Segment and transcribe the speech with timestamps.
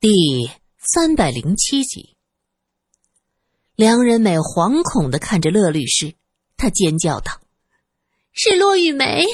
[0.00, 0.48] 第
[0.78, 2.14] 三百零七集，
[3.74, 6.14] 梁仁美惶恐的看着乐律师，
[6.56, 7.32] 她尖叫道
[8.32, 9.26] ：“是骆玉梅，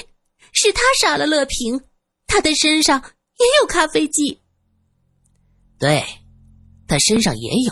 [0.52, 1.82] 是他杀了乐平，
[2.26, 2.98] 他的身上
[3.38, 4.40] 也有咖啡剂。”
[5.78, 6.02] 对，
[6.88, 7.70] 他身上也有，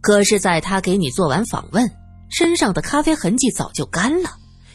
[0.00, 1.86] 可是，在他给你做完访问，
[2.30, 4.30] 身上的咖啡痕迹早就干了，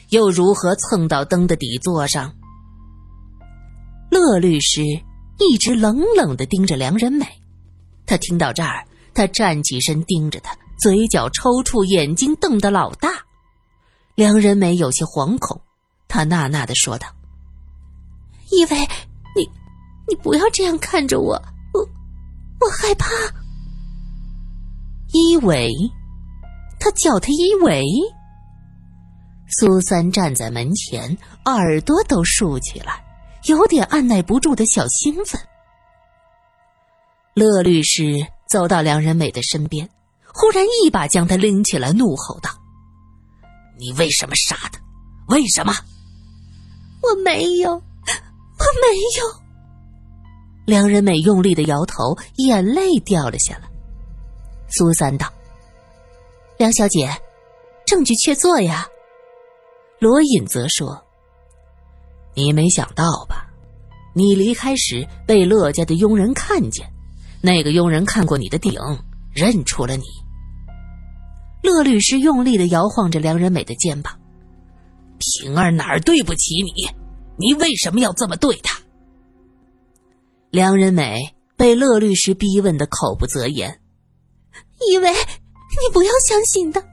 [0.09, 2.31] 又如何蹭到灯的底座上？
[4.11, 4.83] 乐律师。
[5.39, 7.25] 一直冷冷的盯着梁仁美，
[8.05, 13.09] 他听到这儿，他站起身盯着他，嘴角抽搐，眼睛瞪得老大。
[14.15, 15.61] 梁仁美有些惶恐，
[16.07, 17.07] 他呐呐的说道
[18.49, 18.77] ：“一伟，
[19.35, 19.47] 你，
[20.07, 21.33] 你不要这样看着我，
[21.73, 21.81] 我，
[22.59, 23.07] 我害怕。”
[25.13, 25.71] 一伟，
[26.79, 27.85] 他叫他一伟。
[29.49, 31.15] 苏三站在门前，
[31.45, 33.06] 耳朵都竖起来。
[33.47, 35.39] 有点按耐不住的小兴奋。
[37.33, 38.03] 乐律师
[38.47, 39.87] 走到梁仁美的身边，
[40.33, 42.49] 忽然一把将她拎起来，怒吼道
[43.77, 44.79] ：“你为什么杀他？
[45.27, 45.73] 为什么
[47.01, 47.81] ？”“我没有，我
[48.81, 49.47] 没有。”
[50.65, 53.69] 梁仁美用力的摇头，眼泪掉了下来。
[54.69, 55.31] 苏三道
[56.57, 57.09] ：“梁小姐，
[57.85, 58.87] 证据确凿呀。”
[59.99, 61.03] 罗隐则说。
[62.33, 63.46] 你没想到吧？
[64.17, 66.91] 你离开时被乐家的佣人看见，
[67.39, 68.73] 那个佣人看过你的顶，
[69.31, 70.03] 认出了你。
[71.61, 74.19] 乐律师用力的摇晃着梁仁美的肩膀
[75.21, 76.89] ：“平儿哪儿对不起你？
[77.37, 78.79] 你为什么要这么对她？”
[80.49, 83.79] 梁仁美被乐律师逼问的口不择言
[84.89, 86.83] ：“以为你不要相信的，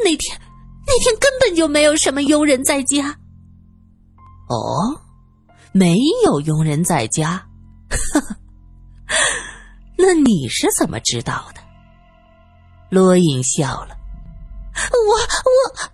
[0.00, 0.36] 那天
[0.84, 3.16] 那天根本就没有什么佣人在家。”
[4.50, 5.00] 哦，
[5.72, 7.46] 没有佣人在家，
[7.88, 8.36] 呵 呵
[9.96, 11.60] 那你是怎么知道的？
[12.90, 13.96] 罗隐笑了，
[15.08, 15.14] 我
[15.78, 15.90] 我，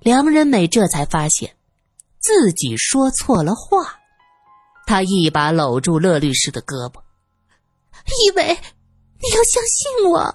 [0.00, 1.54] 梁仁美这才发现
[2.18, 4.00] 自己说错了话，
[4.84, 7.00] 他一把搂住乐律师的胳膊，
[8.26, 10.34] 以为你要相信我。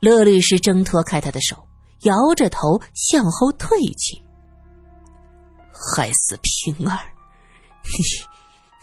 [0.00, 1.68] 乐律师挣脱开他的手，
[2.04, 4.22] 摇着头向后退去。
[5.74, 6.98] 害死平儿，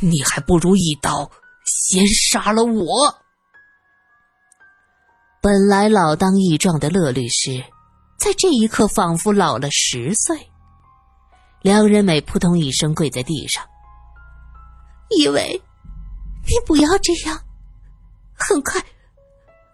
[0.01, 1.29] 你 你还不如一刀
[1.65, 3.15] 先杀了我。
[5.41, 7.63] 本来老当益壮的乐律师，
[8.17, 10.51] 在这一刻仿佛老了十岁。
[11.61, 13.65] 梁仁美扑通一声跪在地上，
[15.09, 15.61] 以为
[16.47, 17.37] 你不要这样，
[18.33, 18.81] 很快，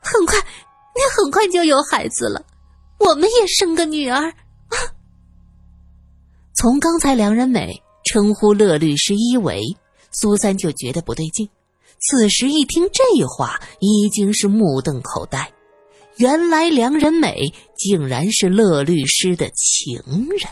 [0.01, 2.43] 很快，你很快就有孩子了，
[2.97, 4.33] 我们也生个女儿啊。
[6.55, 9.61] 从刚才梁仁美称呼乐律师一为
[10.11, 11.49] 苏三就觉得不对劲，
[11.99, 15.51] 此时一听这话，已经是目瞪口呆。
[16.17, 19.99] 原来梁仁美竟然是乐律师的情
[20.39, 20.49] 人。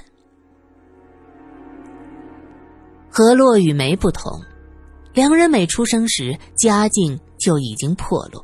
[3.09, 4.41] 和骆雨梅不同，
[5.13, 8.43] 梁仁美出生时家境就已经破落，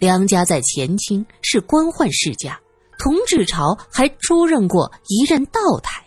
[0.00, 2.58] 梁家在前清是官宦世家，
[2.98, 6.02] 同治朝还出任过一任道台。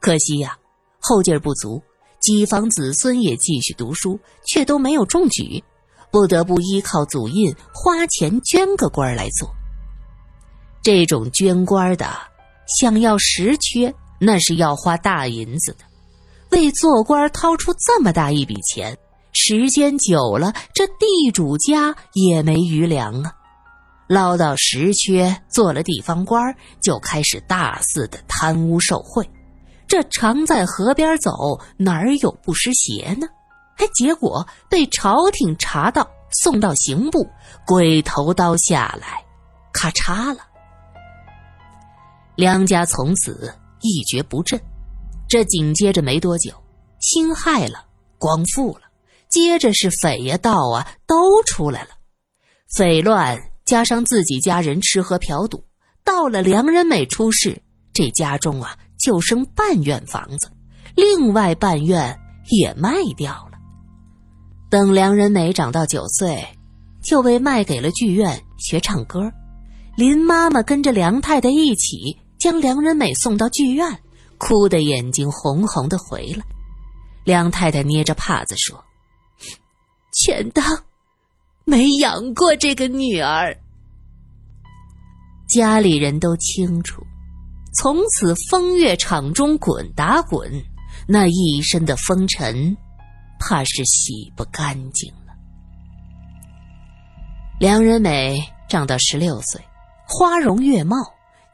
[0.00, 0.56] 可惜呀，
[1.00, 1.82] 后劲儿不足，
[2.20, 5.64] 几房子孙也继续读书，却都没有中举，
[6.10, 9.50] 不得不依靠祖印花钱捐个官来做。
[10.82, 12.06] 这种捐官的，
[12.78, 15.78] 想要实缺，那是要花大银子的。
[16.50, 18.98] 为做官掏出这么大一笔钱，
[19.32, 23.32] 时间久了，这地主家也没余粮啊。
[24.08, 29.28] 捞到实缺，做了地方官，就开始大肆的贪污受贿。
[29.90, 33.26] 这常在河边走，哪儿有不湿鞋呢？
[33.76, 37.28] 还结果被朝廷查到，送到刑部，
[37.66, 39.24] 鬼头刀下来，
[39.72, 40.42] 咔嚓了。
[42.36, 44.60] 梁家从此一蹶不振。
[45.28, 46.52] 这紧接着没多久，
[47.00, 47.84] 辛亥了，
[48.16, 48.82] 光复了，
[49.28, 51.88] 接着是匪呀、盗啊，都出来了。
[52.76, 55.64] 匪乱加上自己家人吃喝嫖赌，
[56.04, 57.60] 到了梁仁美出事，
[57.92, 58.78] 这家中啊。
[59.00, 60.50] 就剩半院房子，
[60.94, 62.16] 另外半院
[62.50, 63.58] 也卖掉了。
[64.70, 66.46] 等梁仁美长到九岁，
[67.02, 69.32] 就被卖给了剧院学唱歌。
[69.96, 73.98] 林妈妈跟着梁太太一起将梁仁美送到剧院，
[74.38, 76.44] 哭得眼睛红红的回来。
[77.24, 78.82] 梁太太捏着帕子说
[80.12, 80.64] ：“全当
[81.64, 83.56] 没养过这个女儿。”
[85.48, 87.02] 家里人都清楚。
[87.72, 90.50] 从此风月场中滚打滚，
[91.06, 92.76] 那一身的风尘，
[93.38, 95.32] 怕是洗不干净了。
[97.60, 99.60] 梁仁美长到十六岁，
[100.06, 100.96] 花容月貌，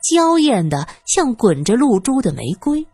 [0.02, 2.86] 娇艳的像滚着露珠的玫瑰，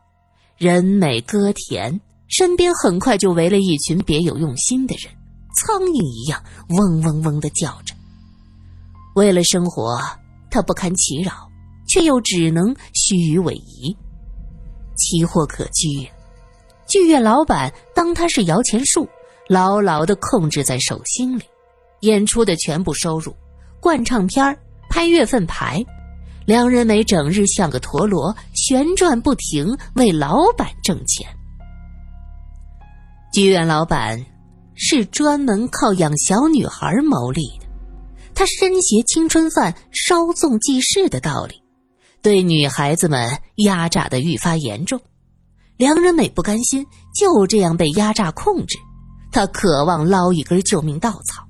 [0.57, 5.15] 人美歌甜，身边很快就围了一群别有用心的人，
[5.55, 7.95] 苍蝇一样嗡嗡嗡的叫着。
[9.15, 10.01] 为了生活，
[10.51, 11.49] 他不堪其扰，
[11.93, 13.95] 却又只能虚与委蛇。
[14.97, 16.09] 奇货可居，
[16.89, 19.07] 剧院老板当他是摇钱树，
[19.47, 21.43] 牢牢的控制在手心里。
[22.01, 23.35] 演出的全部收入，
[23.79, 24.59] 灌唱片
[24.89, 25.85] 拍月份牌，
[26.47, 31.27] 梁仁美整日像个陀螺旋转不停，为老板挣钱。
[33.33, 34.25] 剧院老板
[34.75, 37.67] 是专门靠养小女孩牟利的，
[38.35, 41.62] 他深携青春饭稍纵即逝的道理，
[42.23, 45.01] 对女孩子们压榨的愈发严重。
[45.77, 48.79] 梁仁美不甘心就这样被压榨控制，
[49.33, 51.43] 她渴望捞一根救命稻草。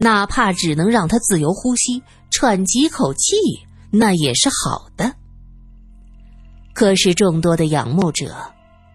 [0.00, 3.34] 哪怕只能让他自由呼吸、喘几口气，
[3.90, 5.12] 那也是好的。
[6.72, 8.36] 可是众多的仰慕者，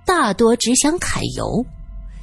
[0.06, 1.66] 大多只想揩油。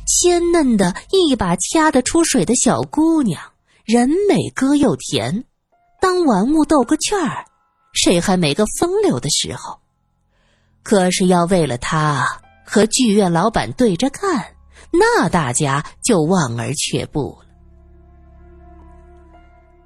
[0.06, 3.38] 鲜嫩的一把掐得出水的小姑娘，
[3.84, 5.44] 人美歌又甜，
[6.00, 7.44] 当玩物逗个趣儿，
[7.92, 9.78] 谁还没个风流的时候？
[10.82, 12.26] 可是要为了他
[12.64, 14.54] 和剧院老板对着干，
[14.90, 17.46] 那大家就望而却步了。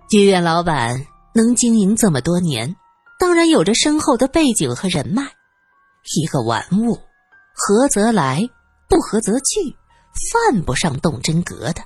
[0.09, 2.77] 剧院老板能经营这么多年，
[3.19, 5.25] 当然有着深厚的背景和人脉。
[6.17, 6.95] 一个玩物，
[7.55, 8.41] 合则来，
[8.89, 9.75] 不合则去，
[10.31, 11.83] 犯不上动真格的。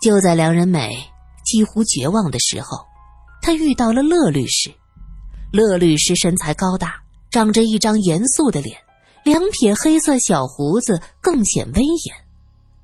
[0.00, 1.10] 就在梁仁美
[1.44, 2.86] 几乎绝望的时候，
[3.44, 4.72] 他遇到了乐律师。
[5.52, 6.94] 乐律师身材高大，
[7.30, 8.74] 长着一张严肃的脸，
[9.22, 12.16] 两撇黑色小胡子更显威严。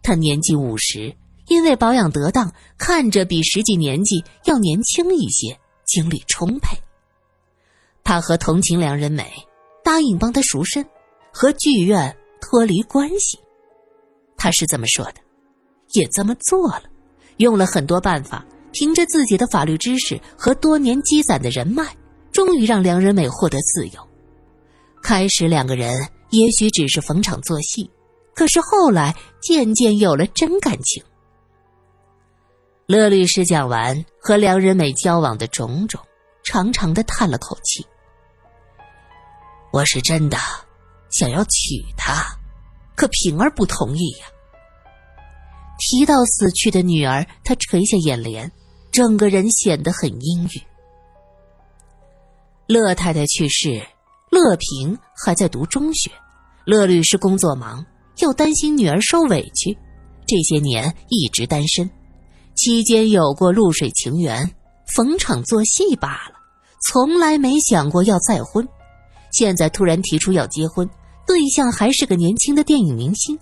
[0.02, 1.16] 他年近五十。
[1.48, 6.76] 因为保养得当，看着比实际年纪要年轻一些，精力充沛。
[8.04, 9.32] 他和同情梁仁美，
[9.82, 10.86] 答应帮他赎身，
[11.32, 13.36] 和剧院脱离关系。
[14.36, 15.14] 他是这么说的，
[15.94, 16.84] 也这么做了，
[17.38, 21.84] 用了很多办法，凭着自己的法律知识和多年积攒的人脉，
[22.32, 24.08] 终于让梁仁美获得自由。
[25.02, 27.90] 开始两个人也许只是逢场作戏，
[28.34, 31.02] 可是后来渐渐有了真感情。
[32.86, 36.00] 乐律师讲完和梁仁美交往的种种，
[36.42, 37.86] 长长的叹了口气。
[39.72, 40.36] 我是真的
[41.10, 42.24] 想要娶她，
[42.96, 44.26] 可平儿不同意呀。
[45.78, 48.50] 提到死去的女儿，他垂下眼帘，
[48.92, 50.62] 整个人显得很阴郁。
[52.66, 53.82] 乐太太去世，
[54.30, 56.10] 乐平还在读中学，
[56.64, 57.84] 乐律师工作忙，
[58.18, 59.76] 又担心女儿受委屈，
[60.26, 61.90] 这些年一直单身。
[62.54, 64.54] 期间有过露水情缘，
[64.86, 66.34] 逢场作戏罢了，
[66.86, 68.68] 从来没想过要再婚。
[69.32, 70.88] 现在突然提出要结婚，
[71.26, 73.38] 对象还是个年轻的电影明星。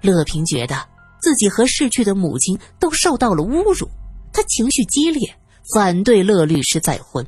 [0.00, 0.76] 乐平觉得
[1.20, 3.88] 自己和逝去的母亲都受到了侮辱，
[4.32, 5.36] 他情绪激烈，
[5.74, 7.26] 反对乐律师再婚。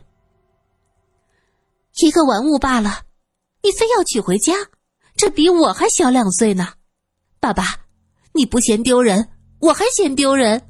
[2.00, 3.02] 一个玩物罢了，
[3.62, 4.52] 你非要娶回家，
[5.16, 6.72] 这比我还小两岁呢。
[7.38, 7.64] 爸爸，
[8.32, 9.28] 你不嫌丢人，
[9.60, 10.60] 我还嫌丢人。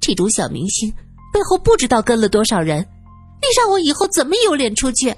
[0.00, 0.90] 这种小明星
[1.32, 5.14] 背后不知道跟了多少人，你让我以后怎么有脸出去？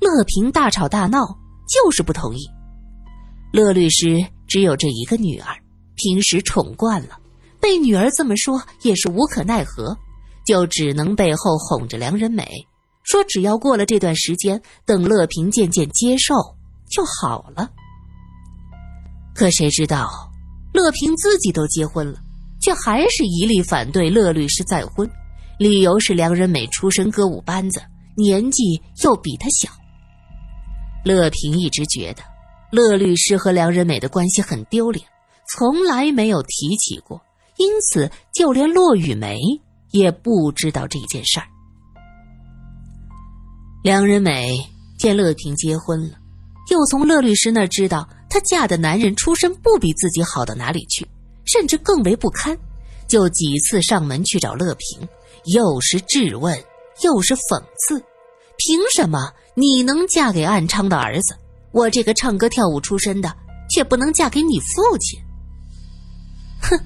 [0.00, 1.26] 乐平大吵大闹，
[1.68, 2.48] 就是不同意。
[3.52, 5.56] 乐律师只有这一个女儿，
[5.94, 7.18] 平时宠惯了，
[7.66, 9.98] 被女儿这么说也是无可奈何，
[10.46, 12.46] 就只能背后哄着梁仁美，
[13.02, 16.32] 说只要过了这段时间，等乐平渐渐接受
[16.88, 17.68] 就好了。
[19.34, 20.08] 可谁知道，
[20.72, 22.20] 乐平自己都结婚了。
[22.60, 25.10] 却还是一力反对乐律师再婚，
[25.58, 27.82] 理由是梁仁美出身歌舞班子，
[28.16, 29.68] 年纪又比他小。
[31.04, 32.22] 乐平一直觉得
[32.70, 35.04] 乐律师和梁仁美的关系很丢脸，
[35.48, 37.20] 从来没有提起过，
[37.58, 39.38] 因此就连骆雨梅
[39.90, 41.46] 也不知道这件事儿。
[43.82, 44.58] 梁仁美
[44.98, 46.16] 见乐平结婚了，
[46.70, 51.06] 又从乐律师那知道她嫁的男人出身不比自己好到哪里去。
[51.48, 52.58] 甚至更为不堪，
[53.06, 55.08] 就几次上门去找乐平，
[55.44, 56.60] 又是质问，
[57.04, 58.00] 又是讽刺：
[58.56, 61.36] 凭什么你能嫁给暗娼的儿子，
[61.70, 63.32] 我这个唱歌跳舞出身的
[63.70, 65.20] 却不能嫁给你父亲？
[66.62, 66.76] 哼，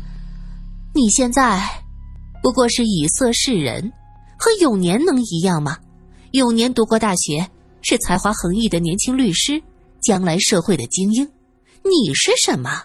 [0.93, 1.63] 你现在
[2.43, 3.93] 不过是以色示人，
[4.39, 5.79] 和永年能一样吗？
[6.33, 7.49] 永年读过大学，
[7.83, 9.63] 是才华横溢的年轻律师，
[10.03, 11.25] 将来社会的精英，
[11.85, 12.85] 你是什么？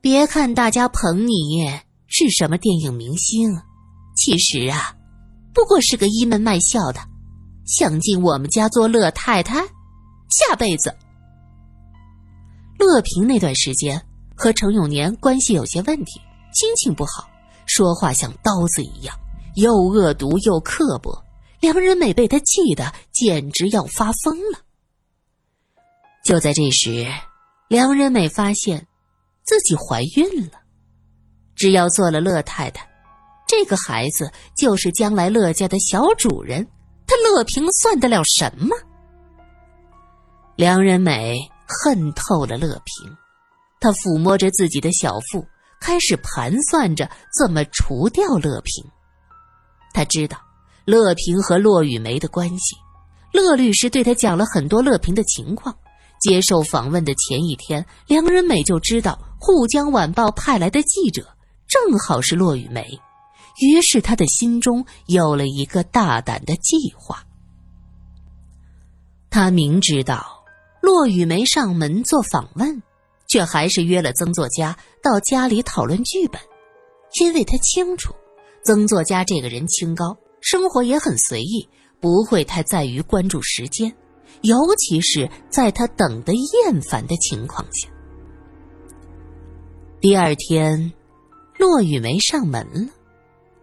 [0.00, 1.66] 别看大家捧你，
[2.06, 3.58] 是什么电影明星，
[4.14, 4.94] 其实啊，
[5.54, 7.00] 不过是个一门卖笑的，
[7.64, 9.60] 想进我们家做乐太太，
[10.30, 10.94] 下辈子。
[12.78, 14.00] 乐平那段时间
[14.36, 16.20] 和程永年关系有些问题，
[16.58, 17.30] 心情不好，
[17.66, 19.16] 说话像刀子一样，
[19.54, 21.16] 又恶毒又刻薄。
[21.60, 24.58] 梁仁美被他气得简直要发疯了。
[26.24, 27.06] 就在这时，
[27.68, 28.84] 梁仁美发现
[29.44, 30.58] 自己怀孕了。
[31.54, 32.88] 只要做了乐太太，
[33.46, 36.66] 这个孩子就是将来乐家的小主人。
[37.06, 38.76] 他乐平算得了什么？
[40.56, 41.38] 梁仁美
[41.68, 43.16] 恨透了乐平，
[43.78, 45.46] 他抚摸着自己的小腹，
[45.80, 48.84] 开始盘算着怎么除掉乐平。
[49.92, 50.38] 他知道
[50.84, 52.76] 乐平和骆雨梅的关系，
[53.32, 55.76] 乐律师对他讲了很多乐平的情况。
[56.20, 61.24] 接受访问的前一天，梁仁美就知道《沪江晚报》派来的记者。
[61.68, 62.98] 正好是骆雨梅，
[63.60, 67.22] 于是他的心中有了一个大胆的计划。
[69.30, 70.42] 他明知道
[70.80, 72.82] 骆雨梅上门做访问，
[73.28, 76.40] 却还是约了曾作家到家里讨论剧本，
[77.20, 78.14] 因为他清楚
[78.64, 81.68] 曾作家这个人清高，生活也很随意，
[82.00, 83.94] 不会太在于关注时间，
[84.42, 87.88] 尤其是在他等得厌烦的情况下。
[90.00, 90.92] 第二天。
[91.58, 92.92] 骆雨梅上门了，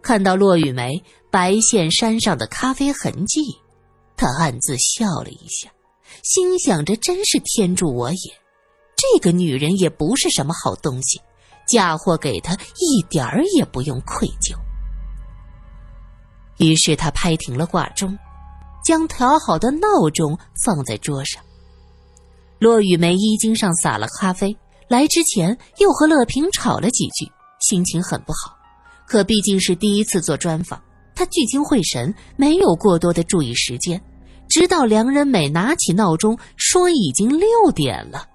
[0.02, 3.40] 看到骆雨梅白线衫上的咖啡痕迹，
[4.18, 5.72] 她暗自笑了一下，
[6.22, 8.18] 心想：着真是天助我也！
[8.96, 11.18] 这个女人也不是什么好东西，
[11.66, 14.56] 嫁祸给他一点儿也不用愧疚。
[16.58, 18.18] 于是她拍停了挂钟，
[18.84, 21.42] 将调好的闹钟放在桌上。
[22.58, 24.56] 骆雨梅衣襟上洒了咖啡，
[24.88, 27.30] 来之前又和乐平吵了几句。
[27.60, 28.56] 心情很不好，
[29.06, 30.80] 可毕竟是第一次做专访，
[31.14, 34.00] 他聚精会神，没有过多的注意时间。
[34.48, 38.26] 直到梁仁美拿起闹钟说已经六点了，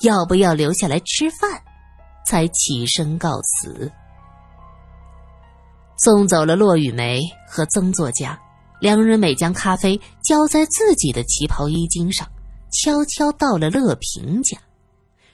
[0.00, 1.62] 要不要留下来吃饭，
[2.26, 3.90] 才起身告辞。
[5.96, 8.38] 送走了骆雨梅和曾作家，
[8.80, 12.28] 梁仁美将咖啡浇在自己的旗袍衣襟上，
[12.72, 14.58] 悄悄到了乐平家。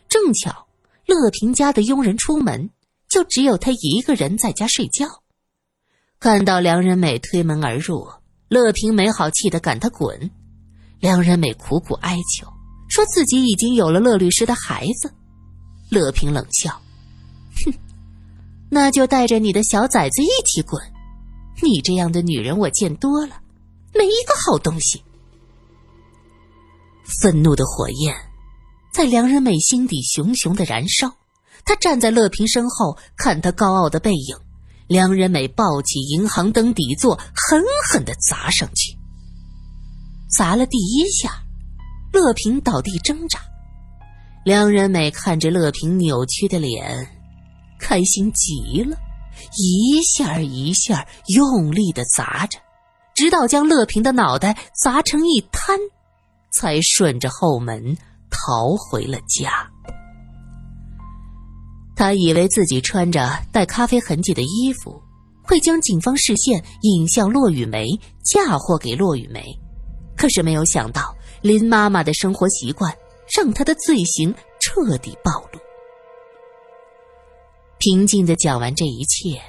[0.08, 0.66] 正巧
[1.06, 2.70] 乐平家的佣人出门。
[3.08, 5.06] 就只有他一个人在家睡觉，
[6.20, 8.06] 看到梁仁美推门而入，
[8.50, 10.30] 乐平没好气的赶他滚。
[11.00, 12.46] 梁仁美苦苦哀求，
[12.90, 15.10] 说自己已经有了乐律师的孩子。
[15.90, 16.80] 乐平冷笑
[17.64, 17.72] ：“哼，
[18.68, 20.80] 那就带着你的小崽子一起滚！
[21.62, 23.40] 你这样的女人我见多了，
[23.94, 25.02] 没一个好东西。”
[27.20, 28.14] 愤怒的火焰
[28.92, 31.12] 在梁仁美心底熊熊的燃烧。
[31.64, 34.36] 他站在乐平身后，看他高傲的背影。
[34.86, 38.96] 梁仁美抱起银行灯底座，狠狠的砸上去。
[40.30, 41.42] 砸了第一下，
[42.12, 43.38] 乐平倒地挣扎。
[44.48, 47.06] 梁仁美看着乐平扭曲的脸，
[47.78, 48.96] 开心极了，
[49.58, 52.58] 一下一下用力的砸着，
[53.14, 55.78] 直到将乐平的脑袋砸成一滩，
[56.50, 57.94] 才顺着后门
[58.30, 59.68] 逃回了家。
[61.94, 64.98] 他以为自己穿着带咖啡痕迹的衣服，
[65.42, 67.86] 会将警方视线引向骆雨梅，
[68.24, 69.44] 嫁祸给骆雨梅。
[70.16, 72.90] 可是没有想到，林妈妈的生活习惯
[73.36, 75.60] 让他的罪行彻底暴露。
[77.78, 79.40] 平静的讲完这一切，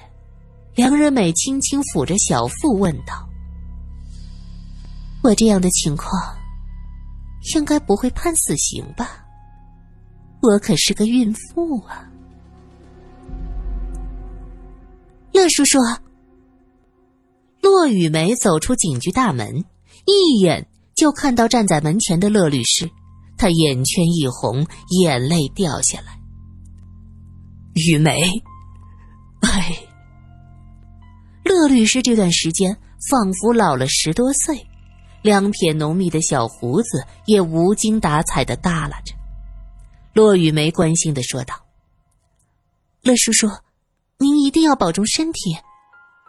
[0.75, 3.27] 梁仁美轻轻抚着小腹，问道
[5.23, 6.11] ：“我这样的情况，
[7.55, 9.25] 应该不会判死刑吧？
[10.41, 12.07] 我可是个孕妇啊！”
[15.33, 15.79] 乐叔叔，
[17.61, 19.65] 骆雨梅走出警局大门，
[20.05, 22.89] 一眼就看到站在门前的乐律师，
[23.39, 26.19] 他眼圈一红，眼泪掉下来。
[27.73, 28.21] 雨梅，
[29.39, 29.75] 哎，
[31.43, 32.77] 乐律师这段时间
[33.09, 34.67] 仿佛老了十多岁，
[35.23, 39.15] 两撇浓密的小胡子也无精打采的耷拉着。
[40.13, 41.55] 骆雨梅关心的说道
[43.01, 43.49] ：“乐叔叔。”
[44.21, 45.55] 您一定要保重身体，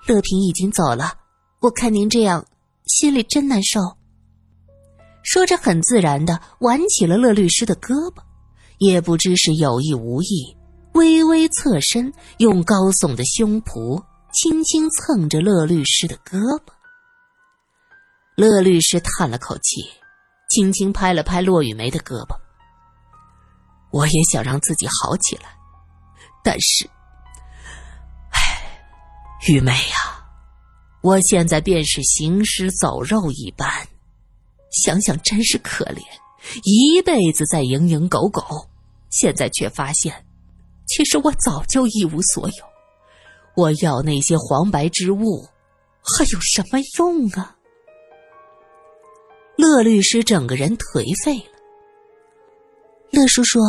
[0.06, 1.18] 乐平已经走了，
[1.60, 2.46] 我看您这样，
[2.86, 3.80] 心里真难受。
[5.22, 8.22] 说着，很自然的挽起了乐律师的胳膊，
[8.78, 10.56] 也不知是有意无意，
[10.94, 16.72] 微微侧身，用高耸的胸脯轻轻蹭着乐律师的胳膊。
[18.36, 19.82] 乐律师叹了口气，
[20.48, 22.34] 轻轻拍了拍骆雨梅的胳膊。
[23.90, 25.50] 我也想让自己好起来，
[26.42, 26.88] 但是。
[28.30, 28.82] 唉，
[29.48, 30.24] 玉梅呀，
[31.02, 33.68] 我现在便是行尸走肉一般，
[34.70, 36.00] 想想真是可怜。
[36.64, 38.42] 一辈子在蝇营狗苟，
[39.10, 40.24] 现在却发现，
[40.86, 42.64] 其实我早就一无所有。
[43.56, 45.46] 我要那些黄白之物，
[46.02, 47.56] 还有什么用啊？
[49.56, 51.60] 乐律师整个人颓废了。
[53.10, 53.60] 乐叔叔，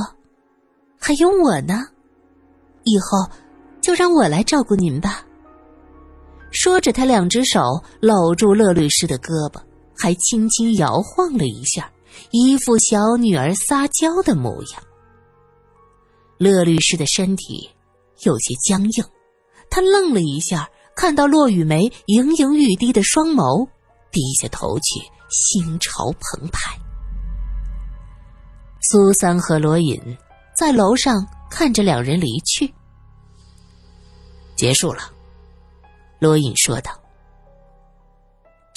[0.98, 1.84] 还有我呢，
[2.84, 3.29] 以后
[3.81, 5.25] 就让我来照顾您吧。
[6.51, 7.60] 说着，他两只手
[8.00, 9.62] 搂住乐律师的胳膊，
[10.01, 11.91] 还轻轻摇晃了一下，
[12.31, 14.84] 一副小女儿撒娇的模样。
[16.39, 17.70] 乐律师的身体
[18.24, 19.05] 有些僵硬，
[19.70, 23.70] 他愣了一下，看到骆雨梅盈盈欲滴的双眸，
[24.12, 26.75] 低下头去，心潮澎湃。
[28.81, 30.01] 苏三和罗隐
[30.58, 32.74] 在楼上看着两人离去，
[34.55, 35.12] 结束了。
[36.17, 36.91] 罗隐说道：“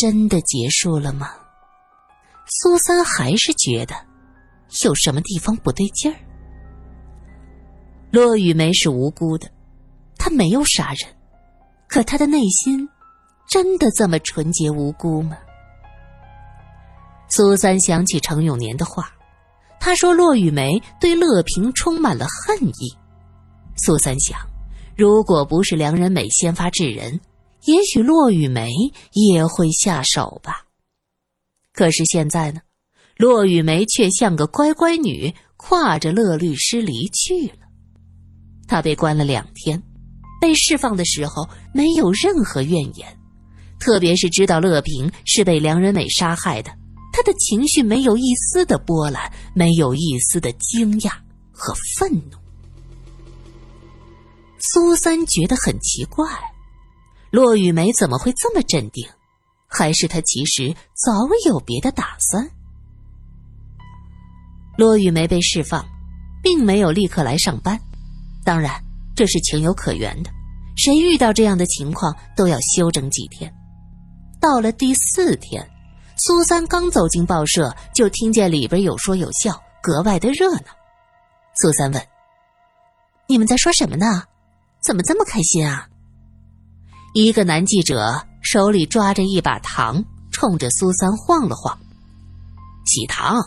[0.05, 1.31] 真的结束了吗？”
[2.47, 3.95] 苏三还是觉得
[4.85, 6.19] 有什么地方不对劲儿。
[8.11, 9.51] 骆雨梅是无辜的，
[10.19, 11.09] 她没有杀人，
[11.89, 12.87] 可她的内心
[13.49, 15.39] 真的这么纯洁无辜吗？
[17.31, 19.11] 苏三想起程永年的话，
[19.81, 22.95] 他说骆雨梅对乐平充满了恨意。
[23.79, 24.39] 苏三想，
[24.95, 27.19] 如果不是梁仁美先发制人。
[27.67, 28.71] 也许骆雨梅
[29.13, 30.67] 也会下手吧。
[31.73, 32.61] 可是现在呢，
[33.17, 37.67] 骆雨梅却像个乖乖女，挎着乐律师离去了。
[38.67, 39.83] 她被关了两天，
[40.41, 43.19] 被释放的时候没有任何怨言，
[43.81, 46.71] 特别是知道乐平是被梁仁美杀害的，
[47.13, 51.13] 她的情绪没有一丝的波澜，没有一丝的惊讶
[51.53, 52.39] 和愤怒。
[54.61, 56.25] 苏三觉得很奇怪。
[57.35, 59.05] 骆雨梅怎么会这么镇定？
[59.67, 61.11] 还是她其实早
[61.47, 62.49] 有别的打算？
[64.79, 65.85] 骆雨梅被释放，
[66.45, 67.77] 并没有立刻来上班，
[68.45, 68.81] 当然
[69.17, 70.31] 这是情有可原的。
[70.77, 73.53] 谁遇到这样的情况都要休整几天。
[74.41, 75.69] 到了第四天，
[76.17, 80.69] 苏三刚走进报社，就听见里边有说有笑，格外的热闹。
[81.57, 82.01] 苏三问
[83.27, 84.23] ：“你们在说什么呢？
[84.81, 85.89] 怎么这么开心啊？”
[87.15, 91.79] 一个男记者手里抓着一把糖，冲着苏三晃了晃。
[92.87, 93.41] 喜糖，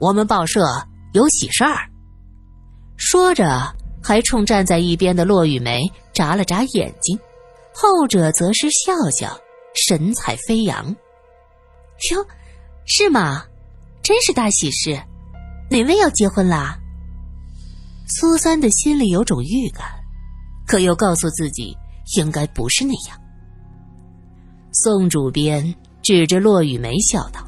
[0.00, 0.66] 我们报社
[1.12, 1.88] 有喜事儿。
[2.96, 7.16] 说着，还冲站在一边的骆雨梅眨了眨眼睛，
[7.72, 9.38] 后者则是笑笑，
[9.86, 10.84] 神采飞扬。
[12.10, 12.26] 哟，
[12.84, 13.44] 是吗？
[14.02, 15.00] 真是大喜事！
[15.70, 16.76] 哪位要结婚啦？
[18.08, 19.86] 苏三的心里有种预感，
[20.66, 21.76] 可又告诉自己。
[22.16, 23.20] 应该不是那样。
[24.72, 27.46] 宋主编指着骆雨梅笑道：“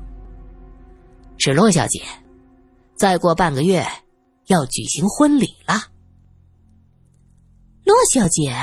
[1.38, 2.02] 是骆小姐，
[2.96, 3.86] 再过半个月
[4.46, 5.84] 要举行婚礼了。”
[7.84, 8.54] 骆小姐，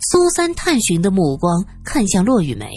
[0.00, 2.72] 苏三探寻的目光看向骆雨梅，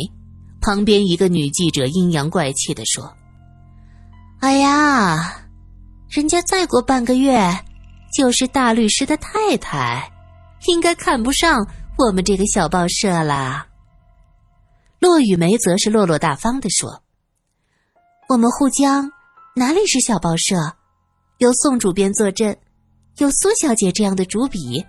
[0.62, 3.12] 旁边一个女记者阴阳怪气的说
[4.40, 5.48] ：“哎呀，
[6.10, 7.40] 人家再过半个月
[8.16, 10.10] 就是大律师的太太。”
[10.66, 13.68] 应该看不上我们这个小报社啦。
[15.00, 17.04] 骆雨梅则是落落大方的说
[18.30, 19.12] ：“我们沪江
[19.56, 20.56] 哪里是小报社？
[21.40, 22.58] 有宋主编坐镇，
[23.18, 24.86] 有苏小姐这样的主笔，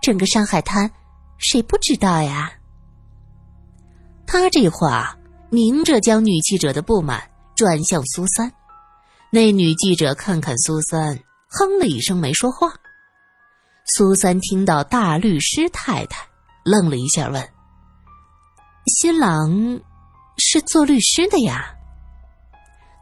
[0.00, 0.90] 整个上海滩
[1.38, 2.52] 谁不知道呀？”
[4.26, 5.18] 他这话
[5.50, 7.22] 明着将女记者的不满
[7.54, 8.50] 转向苏三。
[9.30, 12.72] 那女记者看看苏三，哼了一声，没说话。
[13.84, 16.26] 苏三听到大律师太太，
[16.64, 17.48] 愣了一下，问
[18.86, 19.80] ：“新郎
[20.38, 21.74] 是做律师的呀？”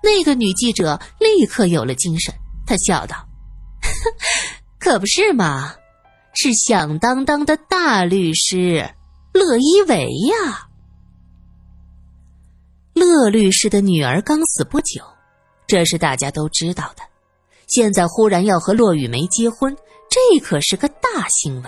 [0.03, 2.35] 那个女记者立刻有了精神，
[2.67, 3.29] 她笑道
[4.81, 5.75] ：“可不是嘛，
[6.33, 8.95] 是响当当的大律师
[9.35, 10.69] 乐一伟呀。
[12.95, 15.05] 乐律师的女儿刚死不久，
[15.67, 17.03] 这是大家都知道的。
[17.67, 19.77] 现在忽然要和骆雨梅结婚。”
[20.11, 21.65] 这可是个大新闻，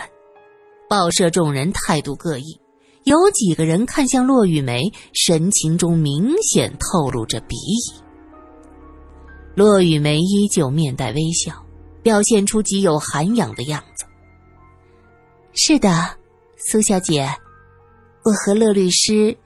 [0.89, 2.61] 报社众人态度各异，
[3.05, 4.83] 有几个人看向骆雨梅，
[5.15, 8.03] 神情中明显透露着鄙夷。
[9.55, 11.65] 骆雨梅依旧面带微笑，
[12.03, 14.05] 表现出极有涵养的样子。
[15.55, 16.17] 是的，
[16.57, 17.33] 苏小姐，
[18.25, 19.39] 我和乐律师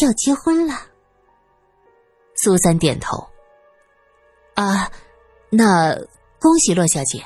[0.00, 0.74] 要结婚了。
[2.42, 3.24] 苏三点头。
[4.54, 4.90] 啊，
[5.48, 5.94] 那
[6.40, 7.22] 恭喜骆小姐。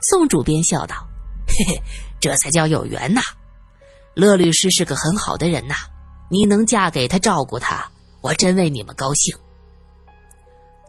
[0.00, 0.96] 宋主编笑道
[1.48, 1.82] ：“嘿嘿，
[2.20, 3.20] 这才叫有缘呐！
[4.14, 5.74] 乐律师是个很好的人呐，
[6.30, 9.36] 你能嫁给他，照顾他，我真为你们高兴。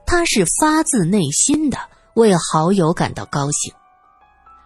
[0.06, 1.78] 他是发自内心的
[2.16, 3.74] 为好友感到高兴。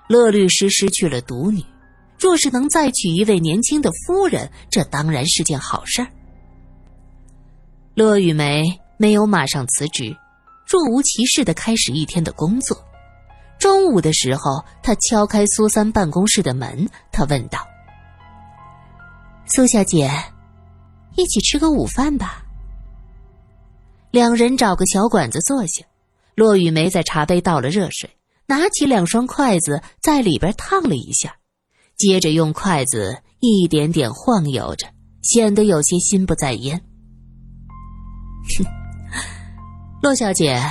[0.07, 1.63] 乐律师失去了独女，
[2.19, 6.07] 若是能再娶一位年轻的夫人，这当然是件好事儿。
[7.95, 10.15] 乐雨梅没有马上辞职，
[10.67, 12.77] 若无其事的开始一天的工作。
[13.63, 17.65] 中午的时候，他敲开苏三办公室的门，他问道
[19.47, 20.11] ：“苏小姐，
[21.15, 22.43] 一起吃个午饭吧。”
[24.11, 25.85] 两人找个小馆子坐下，
[26.35, 28.09] 骆雨梅在茶杯倒了热水，
[28.47, 31.37] 拿起两双筷子在里边烫了一下，
[31.95, 34.87] 接着用筷子一点点晃悠着，
[35.21, 36.77] 显得有些心不在焉。
[38.57, 38.65] 哼，
[40.01, 40.61] 骆小姐，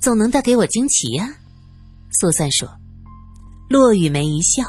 [0.00, 1.28] 总能带给我惊奇呀。
[2.18, 2.66] 苏三说
[3.68, 4.64] ：“骆雨梅一笑，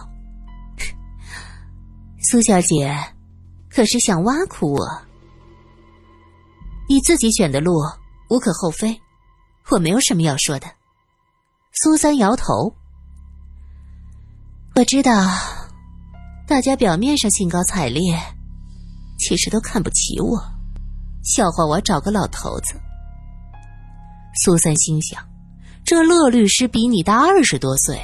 [2.21, 2.93] 苏小姐，
[3.69, 4.85] 可是想挖苦我？
[6.89, 7.73] 你自己选的路，
[8.29, 8.99] 无可厚非，
[9.71, 10.67] 我没有什么要说的。”
[11.71, 12.75] 苏三摇头
[14.75, 15.11] ：“我知道，
[16.49, 18.19] 大家表面上兴高采烈，
[19.17, 20.37] 其实都看不起我，
[21.23, 22.73] 笑话我找个老头子。”
[24.43, 25.26] 苏三心想。
[25.87, 27.97] 这乐律师比你大二十多岁，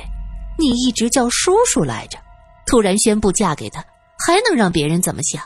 [0.58, 2.17] 你一直叫叔叔来着，
[2.65, 3.82] 突然宣布嫁给他，
[4.26, 5.43] 还能让别人怎么想？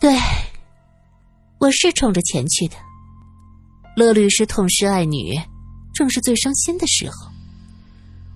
[0.00, 0.12] 对，
[1.60, 2.74] 我是冲着钱去的。
[3.94, 5.40] 乐律师痛失爱女，
[5.94, 7.30] 正是最伤心的时候。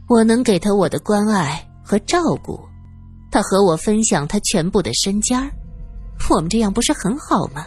[0.09, 2.65] 我能给他我的关爱和照顾，
[3.29, 5.51] 他和我分享他全部的身家，
[6.31, 7.67] 我们这样不是很好吗？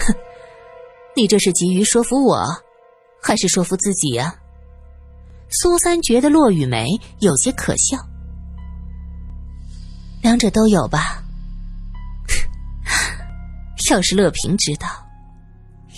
[0.00, 0.14] 哼
[1.16, 2.44] 你这是急于说服我，
[3.22, 4.34] 还是说服自己呀？
[5.50, 6.88] 苏三觉得骆雨梅
[7.20, 7.96] 有些可笑，
[10.22, 11.22] 两者都有吧。
[13.90, 14.88] 要是乐平知道，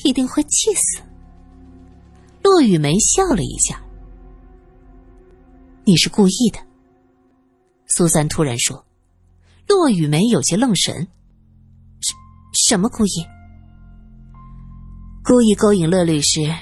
[0.05, 1.01] 一定会气死。
[2.43, 3.81] 骆雨梅笑了一下
[5.85, 6.59] ：“你是故意的。”
[7.89, 8.85] 苏三突然说。
[9.69, 11.09] 骆雨梅有些愣神
[12.01, 12.15] ：“什
[12.69, 13.27] 什么故意？”
[15.29, 16.55] 故意勾引乐律师，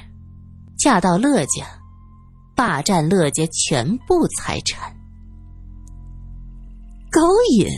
[0.78, 1.66] 嫁到乐家，
[2.56, 4.90] 霸占乐家全部财产。
[7.10, 7.20] 勾
[7.58, 7.68] 引，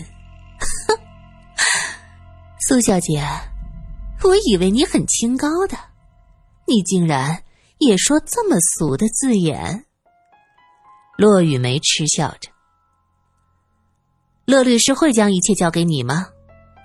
[2.68, 3.20] 苏小姐，
[4.22, 5.77] 我以为你很清高的，
[6.68, 7.42] 你竟然
[7.79, 9.87] 也说这么俗的字眼。
[11.18, 12.49] 骆雨梅嗤笑着。
[14.44, 16.29] 乐律师会将一切交给你吗？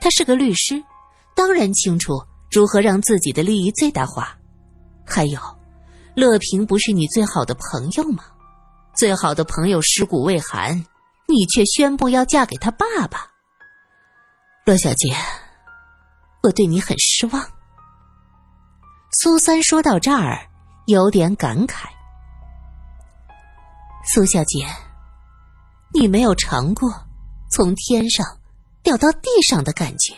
[0.01, 0.83] 他是个律师，
[1.35, 2.13] 当然清楚。
[2.51, 4.37] 如何让自己的利益最大化？
[5.05, 5.39] 还有，
[6.15, 8.25] 乐平不是你最好的朋友吗？
[8.93, 10.85] 最好的朋友尸骨未寒，
[11.29, 13.31] 你却宣布要嫁给他爸爸。
[14.65, 15.15] 乐小姐，
[16.43, 17.41] 我对你很失望。
[19.13, 20.45] 苏三说到这儿，
[20.87, 21.85] 有点感慨。
[24.13, 24.67] 苏小姐，
[25.93, 26.93] 你没有尝过
[27.49, 28.25] 从天上
[28.83, 30.13] 掉到地上的感觉。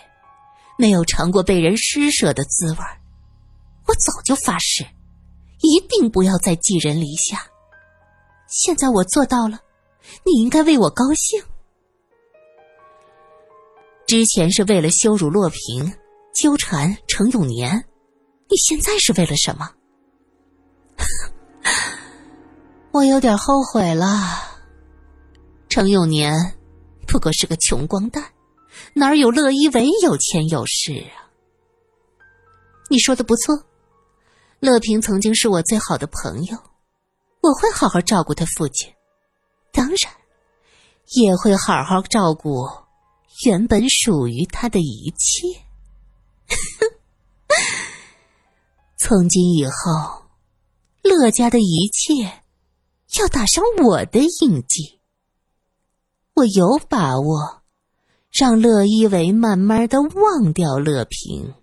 [0.78, 2.78] 没有尝过被人施舍的滋味
[3.88, 4.86] 我早就发誓，
[5.62, 7.46] 一定不要再寄人篱下。
[8.48, 9.60] 现在我做到了，
[10.26, 11.44] 你应该为我高兴。
[14.06, 15.94] 之前是为了羞辱洛平，
[16.34, 17.86] 纠缠程永年，
[18.50, 19.70] 你现在是为了什么？
[22.92, 24.52] 我有点后悔了。
[25.68, 26.34] 程永年
[27.08, 28.24] 不过是个穷光蛋。
[28.96, 31.32] 哪有乐一为有钱有势啊？
[32.90, 33.66] 你说的不错，
[34.60, 36.58] 乐平曾经是我最好的朋友，
[37.42, 38.94] 我会好好照顾他父亲，
[39.72, 39.98] 当然
[41.16, 42.70] 也会好好照顾
[43.46, 45.48] 原本属于他的一切。
[49.00, 50.28] 从今以后，
[51.02, 52.44] 乐家的一切
[53.20, 55.00] 要打上我的印记，
[56.36, 57.63] 我有把握。
[58.34, 61.54] 让乐一为慢慢的忘掉乐平，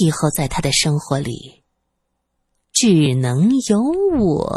[0.00, 1.62] 以后在他的生活里，
[2.72, 3.80] 只能有
[4.18, 4.52] 我。